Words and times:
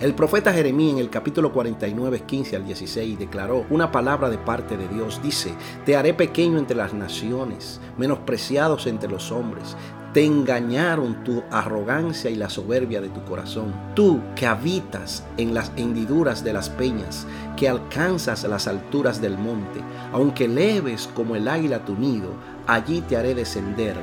El 0.00 0.12
profeta 0.14 0.52
Jeremías 0.52 0.94
en 0.94 0.98
el 0.98 1.08
capítulo 1.08 1.52
49, 1.52 2.22
15 2.26 2.56
al 2.56 2.66
16 2.66 3.16
declaró 3.16 3.64
una 3.70 3.92
palabra 3.92 4.28
de 4.28 4.38
parte 4.38 4.76
de 4.76 4.88
Dios. 4.88 5.20
Dice, 5.22 5.54
te 5.86 5.96
haré 5.96 6.12
pequeño 6.12 6.58
entre 6.58 6.76
las 6.76 6.92
naciones, 6.92 7.80
menospreciados 7.96 8.88
entre 8.88 9.08
los 9.08 9.30
hombres. 9.30 9.76
Te 10.12 10.24
engañaron 10.24 11.22
tu 11.22 11.44
arrogancia 11.50 12.28
y 12.28 12.34
la 12.34 12.50
soberbia 12.50 13.00
de 13.00 13.08
tu 13.08 13.22
corazón. 13.24 13.72
Tú 13.94 14.20
que 14.34 14.46
habitas 14.46 15.24
en 15.36 15.54
las 15.54 15.70
hendiduras 15.76 16.42
de 16.42 16.52
las 16.52 16.70
peñas, 16.70 17.24
que 17.56 17.68
alcanzas 17.68 18.42
las 18.44 18.66
alturas 18.66 19.20
del 19.20 19.38
monte, 19.38 19.80
aunque 20.12 20.48
leves 20.48 21.08
como 21.14 21.36
el 21.36 21.46
águila 21.46 21.84
tu 21.84 21.94
nido, 21.94 22.30
allí 22.66 23.00
te 23.00 23.16
haré 23.16 23.34
descender, 23.34 23.96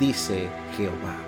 dice 0.00 0.48
Jehová. 0.76 1.25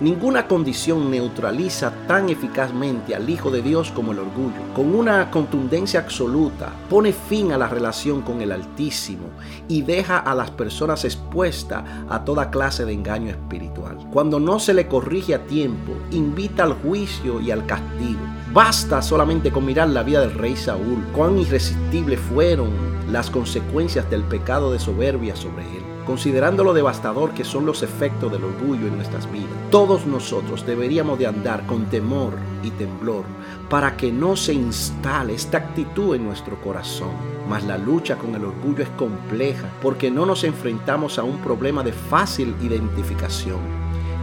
Ninguna 0.00 0.46
condición 0.46 1.10
neutraliza 1.10 1.92
tan 2.06 2.28
eficazmente 2.28 3.16
al 3.16 3.28
Hijo 3.28 3.50
de 3.50 3.62
Dios 3.62 3.90
como 3.90 4.12
el 4.12 4.20
orgullo. 4.20 4.60
Con 4.72 4.94
una 4.94 5.28
contundencia 5.28 5.98
absoluta, 5.98 6.72
pone 6.88 7.12
fin 7.12 7.50
a 7.50 7.58
la 7.58 7.66
relación 7.66 8.22
con 8.22 8.40
el 8.40 8.52
Altísimo 8.52 9.30
y 9.66 9.82
deja 9.82 10.18
a 10.18 10.36
las 10.36 10.52
personas 10.52 11.04
expuestas 11.04 11.82
a 12.08 12.24
toda 12.24 12.48
clase 12.48 12.84
de 12.84 12.92
engaño 12.92 13.30
espiritual. 13.30 13.98
Cuando 14.12 14.38
no 14.38 14.60
se 14.60 14.72
le 14.72 14.86
corrige 14.86 15.34
a 15.34 15.44
tiempo, 15.46 15.92
invita 16.12 16.62
al 16.62 16.74
juicio 16.74 17.40
y 17.40 17.50
al 17.50 17.66
castigo. 17.66 18.20
Basta 18.52 19.02
solamente 19.02 19.50
con 19.50 19.66
mirar 19.66 19.88
la 19.88 20.04
vida 20.04 20.20
del 20.20 20.34
rey 20.34 20.54
Saúl, 20.54 21.04
cuán 21.12 21.40
irresistibles 21.40 22.20
fueron 22.20 22.70
las 23.10 23.30
consecuencias 23.30 24.08
del 24.08 24.22
pecado 24.22 24.70
de 24.70 24.78
soberbia 24.78 25.34
sobre 25.34 25.64
él 25.64 25.97
considerando 26.08 26.64
lo 26.64 26.72
devastador 26.72 27.34
que 27.34 27.44
son 27.44 27.66
los 27.66 27.82
efectos 27.82 28.32
del 28.32 28.42
orgullo 28.42 28.86
en 28.86 28.96
nuestras 28.96 29.30
vidas. 29.30 29.50
Todos 29.70 30.06
nosotros 30.06 30.64
deberíamos 30.64 31.18
de 31.18 31.26
andar 31.26 31.66
con 31.66 31.84
temor 31.84 32.32
y 32.62 32.70
temblor 32.70 33.24
para 33.68 33.94
que 33.94 34.10
no 34.10 34.34
se 34.34 34.54
instale 34.54 35.34
esta 35.34 35.58
actitud 35.58 36.16
en 36.16 36.24
nuestro 36.24 36.58
corazón. 36.62 37.10
Mas 37.46 37.62
la 37.64 37.76
lucha 37.76 38.16
con 38.16 38.34
el 38.34 38.42
orgullo 38.46 38.84
es 38.84 38.88
compleja 38.96 39.68
porque 39.82 40.10
no 40.10 40.24
nos 40.24 40.44
enfrentamos 40.44 41.18
a 41.18 41.24
un 41.24 41.36
problema 41.42 41.82
de 41.82 41.92
fácil 41.92 42.56
identificación. 42.62 43.60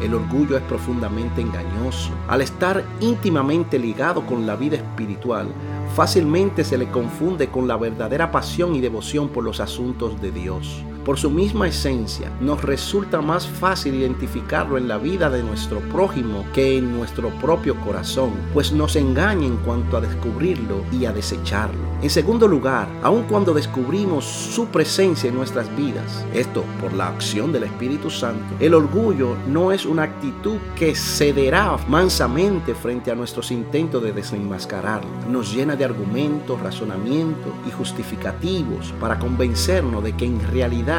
El 0.01 0.15
orgullo 0.15 0.57
es 0.57 0.63
profundamente 0.63 1.41
engañoso. 1.41 2.09
Al 2.27 2.41
estar 2.41 2.83
íntimamente 2.99 3.77
ligado 3.77 4.25
con 4.25 4.47
la 4.47 4.55
vida 4.55 4.77
espiritual, 4.77 5.49
fácilmente 5.95 6.63
se 6.63 6.79
le 6.79 6.89
confunde 6.89 7.49
con 7.49 7.67
la 7.67 7.77
verdadera 7.77 8.31
pasión 8.31 8.73
y 8.73 8.81
devoción 8.81 9.29
por 9.29 9.43
los 9.43 9.59
asuntos 9.59 10.19
de 10.19 10.31
Dios. 10.31 10.83
Por 11.05 11.19
su 11.19 11.29
misma 11.29 11.67
esencia, 11.67 12.31
nos 12.41 12.63
resulta 12.63 13.21
más 13.21 13.45
fácil 13.45 13.93
identificarlo 13.93 14.75
en 14.75 14.87
la 14.87 14.97
vida 14.97 15.29
de 15.29 15.43
nuestro 15.43 15.79
prójimo 15.91 16.43
que 16.51 16.79
en 16.79 16.97
nuestro 16.97 17.29
propio 17.29 17.75
corazón, 17.81 18.31
pues 18.55 18.71
nos 18.71 18.95
engaña 18.95 19.45
en 19.45 19.57
cuanto 19.57 19.97
a 19.97 20.01
descubrirlo 20.01 20.81
y 20.91 21.05
a 21.05 21.13
desecharlo. 21.13 21.77
En 22.01 22.09
segundo 22.09 22.47
lugar, 22.47 22.87
aun 23.03 23.23
cuando 23.29 23.53
descubrimos 23.53 24.25
su 24.25 24.65
presencia 24.65 25.29
en 25.29 25.35
nuestras 25.35 25.73
vidas, 25.77 26.25
esto 26.33 26.63
por 26.81 26.91
la 26.91 27.09
acción 27.09 27.51
del 27.51 27.65
Espíritu 27.65 28.09
Santo, 28.09 28.55
el 28.59 28.73
orgullo 28.73 29.35
no 29.47 29.71
es 29.71 29.85
una 29.85 30.03
actitud 30.03 30.57
que 30.75 30.95
cederá 30.95 31.77
mansamente 31.87 32.73
frente 32.73 33.11
a 33.11 33.15
nuestros 33.15 33.51
intentos 33.51 34.01
de 34.01 34.11
desenmascararlo. 34.11 35.09
Nos 35.29 35.53
llena 35.53 35.75
de 35.75 35.85
argumentos, 35.85 36.59
razonamientos 36.61 37.53
y 37.67 37.71
justificativos 37.71 38.91
para 38.99 39.19
convencernos 39.19 40.03
de 40.03 40.13
que 40.13 40.25
en 40.25 40.39
realidad 40.51 40.94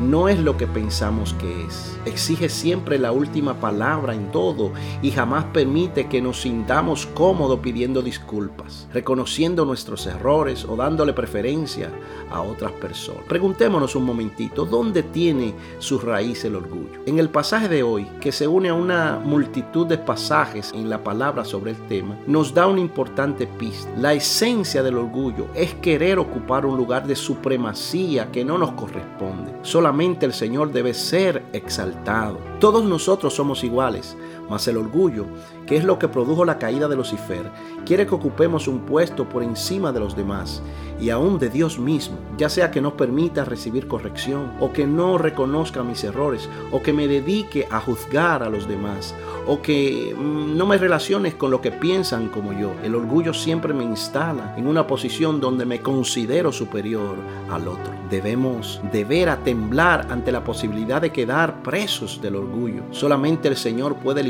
no 0.00 0.28
es 0.28 0.38
lo 0.38 0.56
que 0.56 0.66
pensamos 0.66 1.34
que 1.34 1.64
es. 1.64 1.98
Exige 2.04 2.48
siempre 2.48 2.98
la 2.98 3.12
última 3.12 3.54
palabra 3.54 4.14
en 4.14 4.30
todo 4.30 4.72
y 5.02 5.10
jamás 5.10 5.44
permite 5.46 6.06
que 6.06 6.22
nos 6.22 6.40
sintamos 6.40 7.06
cómodos 7.06 7.58
pidiendo 7.60 8.00
disculpas, 8.00 8.88
reconociendo 8.92 9.64
nuestros 9.64 10.06
errores 10.06 10.64
o 10.64 10.76
dándole 10.76 11.12
preferencia 11.12 11.90
a 12.30 12.40
otras 12.40 12.72
personas. 12.72 13.24
Preguntémonos 13.28 13.96
un 13.96 14.04
momentito, 14.04 14.64
¿dónde 14.64 15.02
tiene 15.02 15.54
su 15.78 15.98
raíz 15.98 16.44
el 16.44 16.54
orgullo? 16.54 17.00
En 17.06 17.18
el 17.18 17.28
pasaje 17.28 17.68
de 17.68 17.82
hoy, 17.82 18.06
que 18.20 18.32
se 18.32 18.46
une 18.46 18.68
a 18.68 18.74
una 18.74 19.20
multitud 19.22 19.86
de 19.86 19.98
pasajes 19.98 20.72
en 20.72 20.88
la 20.88 21.02
palabra 21.02 21.44
sobre 21.44 21.72
el 21.72 21.86
tema, 21.88 22.16
nos 22.26 22.54
da 22.54 22.66
una 22.66 22.80
importante 22.80 23.46
pista. 23.46 23.90
La 23.96 24.14
esencia 24.14 24.82
del 24.82 24.96
orgullo 24.96 25.48
es 25.54 25.74
querer 25.74 26.18
ocupar 26.18 26.64
un 26.64 26.76
lugar 26.76 27.06
de 27.06 27.16
supremacía 27.16 28.30
que 28.30 28.44
no 28.44 28.58
nos 28.58 28.72
corresponde 28.72 29.27
Solamente 29.62 30.26
el 30.26 30.32
Señor 30.32 30.72
debe 30.72 30.94
ser 30.94 31.44
exaltado. 31.52 32.38
Todos 32.60 32.84
nosotros 32.84 33.34
somos 33.34 33.64
iguales, 33.64 34.16
mas 34.48 34.66
el 34.68 34.76
orgullo, 34.76 35.26
que 35.66 35.76
es 35.76 35.84
lo 35.84 35.98
que 35.98 36.08
produjo 36.08 36.44
la 36.44 36.58
caída 36.58 36.88
de 36.88 36.96
Lucifer, 36.96 37.50
quiere 37.84 38.06
que 38.06 38.14
ocupemos 38.14 38.68
un 38.68 38.80
puesto 38.80 39.28
por 39.28 39.42
encima 39.42 39.92
de 39.92 40.00
los 40.00 40.16
demás 40.16 40.62
y 41.00 41.10
aún 41.10 41.38
de 41.38 41.48
Dios 41.48 41.78
mismo, 41.78 42.18
ya 42.36 42.48
sea 42.48 42.70
que 42.70 42.80
no 42.80 42.96
permita 42.96 43.44
recibir 43.44 43.86
corrección 43.86 44.52
o 44.60 44.72
que 44.72 44.86
no 44.86 45.18
reconozca 45.18 45.82
mis 45.82 46.02
errores 46.04 46.48
o 46.72 46.82
que 46.82 46.92
me 46.92 47.06
dedique 47.06 47.68
a 47.70 47.80
juzgar 47.80 48.42
a 48.42 48.48
los 48.48 48.66
demás 48.66 49.14
o 49.46 49.62
que 49.62 50.14
mm, 50.16 50.56
no 50.56 50.66
me 50.66 50.76
relaciones 50.76 51.34
con 51.34 51.50
lo 51.50 51.60
que 51.60 51.70
piensan 51.70 52.28
como 52.28 52.52
yo. 52.52 52.72
El 52.82 52.94
orgullo 52.94 53.32
siempre 53.32 53.72
me 53.72 53.84
instala 53.84 54.54
en 54.56 54.66
una 54.66 54.86
posición 54.86 55.40
donde 55.40 55.64
me 55.64 55.80
considero 55.80 56.52
superior 56.52 57.16
al 57.50 57.68
otro. 57.68 57.92
Debemos 58.10 58.80
deber 58.92 59.28
a 59.28 59.38
temblar 59.38 60.06
ante 60.10 60.32
la 60.32 60.44
posibilidad 60.44 61.00
de 61.00 61.12
quedar 61.12 61.62
presos 61.62 62.20
del 62.20 62.36
orgullo. 62.36 62.82
Solamente 62.90 63.48
el 63.48 63.56
Señor 63.56 63.96
puede 63.96 64.22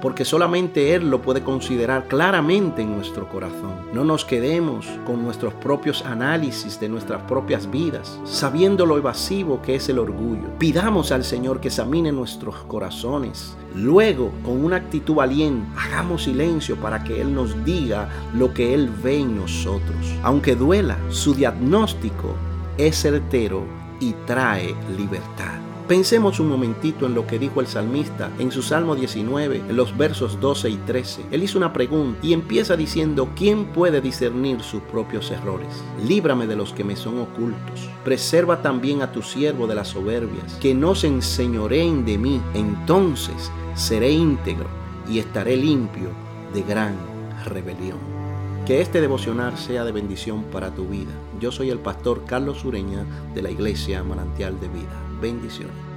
porque 0.00 0.24
solamente 0.24 0.94
Él 0.94 1.10
lo 1.10 1.20
puede 1.20 1.42
considerar 1.42 2.08
claramente 2.08 2.80
en 2.80 2.96
nuestro 2.96 3.28
corazón. 3.28 3.74
No 3.92 4.02
nos 4.02 4.24
quedemos 4.24 4.86
con 5.04 5.22
nuestros 5.22 5.52
propios 5.54 6.04
análisis 6.06 6.80
de 6.80 6.88
nuestras 6.88 7.22
propias 7.22 7.70
vidas, 7.70 8.18
sabiendo 8.24 8.86
lo 8.86 8.96
evasivo 8.96 9.60
que 9.60 9.74
es 9.74 9.88
el 9.90 9.98
orgullo. 9.98 10.48
Pidamos 10.58 11.12
al 11.12 11.22
Señor 11.22 11.60
que 11.60 11.68
examine 11.68 12.12
nuestros 12.12 12.56
corazones. 12.64 13.56
Luego, 13.74 14.32
con 14.42 14.64
una 14.64 14.76
actitud 14.76 15.16
valiente, 15.16 15.68
hagamos 15.76 16.24
silencio 16.24 16.76
para 16.76 17.04
que 17.04 17.20
Él 17.20 17.34
nos 17.34 17.62
diga 17.62 18.08
lo 18.32 18.54
que 18.54 18.72
Él 18.72 18.88
ve 19.02 19.18
en 19.18 19.36
nosotros. 19.36 20.14
Aunque 20.22 20.56
duela, 20.56 20.96
su 21.10 21.34
diagnóstico 21.34 22.34
es 22.78 23.02
certero 23.02 23.64
y 24.00 24.14
trae 24.26 24.74
libertad. 24.96 25.65
Pensemos 25.88 26.40
un 26.40 26.48
momentito 26.48 27.06
en 27.06 27.14
lo 27.14 27.28
que 27.28 27.38
dijo 27.38 27.60
el 27.60 27.68
salmista 27.68 28.32
en 28.40 28.50
su 28.50 28.60
Salmo 28.60 28.96
19, 28.96 29.58
en 29.68 29.76
los 29.76 29.96
versos 29.96 30.40
12 30.40 30.70
y 30.70 30.76
13. 30.78 31.26
Él 31.30 31.44
hizo 31.44 31.58
una 31.58 31.72
pregunta 31.72 32.18
y 32.26 32.32
empieza 32.32 32.76
diciendo, 32.76 33.28
¿quién 33.36 33.66
puede 33.66 34.00
discernir 34.00 34.62
sus 34.62 34.82
propios 34.82 35.30
errores? 35.30 35.68
Líbrame 36.04 36.48
de 36.48 36.56
los 36.56 36.72
que 36.72 36.82
me 36.82 36.96
son 36.96 37.20
ocultos. 37.20 37.88
Preserva 38.04 38.62
también 38.62 39.00
a 39.00 39.12
tu 39.12 39.22
siervo 39.22 39.68
de 39.68 39.76
las 39.76 39.88
soberbias, 39.88 40.54
que 40.54 40.74
no 40.74 40.96
se 40.96 41.06
enseñoreen 41.06 42.04
de 42.04 42.18
mí. 42.18 42.40
Entonces 42.54 43.52
seré 43.76 44.10
íntegro 44.10 44.66
y 45.08 45.20
estaré 45.20 45.56
limpio 45.56 46.08
de 46.52 46.62
gran 46.62 46.96
rebelión. 47.44 48.25
Que 48.66 48.80
este 48.80 49.00
devocional 49.00 49.56
sea 49.56 49.84
de 49.84 49.92
bendición 49.92 50.42
para 50.50 50.74
tu 50.74 50.88
vida. 50.88 51.12
Yo 51.38 51.52
soy 51.52 51.70
el 51.70 51.78
pastor 51.78 52.24
Carlos 52.24 52.58
Sureña 52.58 53.06
de 53.32 53.40
la 53.40 53.50
iglesia 53.52 54.02
Manantial 54.02 54.58
de 54.58 54.66
Vida. 54.66 55.00
Bendiciones. 55.20 55.95